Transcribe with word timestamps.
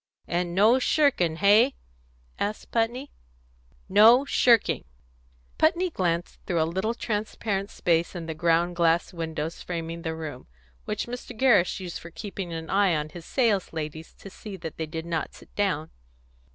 "And 0.25 0.55
no 0.55 0.79
shirking, 0.79 1.35
hey?" 1.35 1.75
asked 2.39 2.71
Putney. 2.71 3.11
"No 3.87 4.25
shirking." 4.25 4.83
Putney 5.59 5.91
glanced 5.91 6.39
through 6.47 6.59
a 6.59 6.63
little 6.65 6.95
transparent 6.95 7.69
space 7.69 8.15
in 8.15 8.25
the 8.25 8.33
ground 8.33 8.75
glass 8.75 9.13
windows 9.13 9.61
framing 9.61 10.01
the 10.01 10.15
room, 10.15 10.47
which 10.85 11.05
Mr. 11.05 11.37
Gerrish 11.37 11.79
used 11.79 11.99
for 11.99 12.09
keeping 12.09 12.51
an 12.51 12.67
eye 12.67 12.95
on 12.95 13.09
his 13.09 13.25
sales 13.25 13.73
ladies 13.73 14.15
to 14.15 14.31
see 14.31 14.57
that 14.57 14.77
they 14.77 14.87
did 14.87 15.05
not 15.05 15.35
sit 15.35 15.53
down. 15.53 15.91